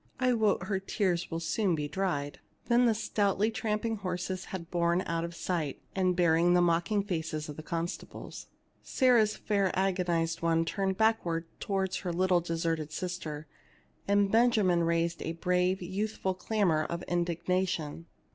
I 0.19 0.33
wot 0.33 0.63
her 0.63 0.79
tears 0.79 1.29
will 1.29 1.37
be 1.37 1.43
soon 1.43 1.75
dried." 1.75 2.39
Then 2.65 2.85
the 2.87 2.95
stoutly 2.95 3.51
tramping 3.51 3.97
horses 3.97 4.45
had 4.45 4.71
borne 4.71 5.03
out 5.05 5.23
of 5.23 5.35
sight 5.35 5.79
and 5.95 6.17
hearing 6.17 6.55
the 6.55 6.59
mocking 6.61 7.03
faces 7.03 7.47
of 7.47 7.55
the 7.55 7.61
constables; 7.61 8.47
Sarah's 8.81 9.35
fair 9.37 9.69
agonized 9.77 10.41
one 10.41 10.65
turned 10.65 10.97
backward 10.97 11.45
towards 11.59 11.97
her 11.97 12.11
little 12.11 12.41
deserted 12.41 12.91
sister, 12.91 13.45
and 14.07 14.31
Benjamin 14.31 14.83
raised 14.85 15.21
a 15.21 15.33
brave 15.33 15.83
youthful 15.83 16.33
clamor 16.33 16.83
of 16.85 17.03
in 17.07 17.23
dignation. 17.23 18.05